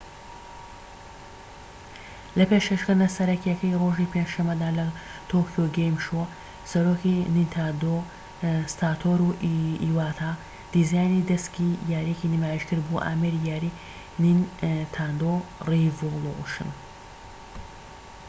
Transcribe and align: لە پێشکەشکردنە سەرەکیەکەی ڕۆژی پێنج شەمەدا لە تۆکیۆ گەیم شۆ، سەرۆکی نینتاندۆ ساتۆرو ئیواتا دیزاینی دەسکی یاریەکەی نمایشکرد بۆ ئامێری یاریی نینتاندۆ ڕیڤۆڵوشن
لە 2.37 2.45
پێشکەشکردنە 2.51 3.07
سەرەکیەکەی 3.15 3.77
ڕۆژی 3.81 4.11
پێنج 4.13 4.27
شەمەدا 4.35 4.69
لە 4.79 4.87
تۆکیۆ 5.29 5.65
گەیم 5.77 5.97
شۆ، 6.05 6.21
سەرۆکی 6.71 7.17
نینتاندۆ 7.35 7.95
ساتۆرو 8.77 9.29
ئیواتا 9.83 10.31
دیزاینی 10.75 11.25
دەسکی 11.29 11.69
یاریەکەی 11.91 12.31
نمایشکرد 12.35 12.81
بۆ 12.89 12.97
ئامێری 13.05 13.45
یاریی 13.49 13.77
نینتاندۆ 14.23 15.33
ڕیڤۆڵوشن 15.67 16.69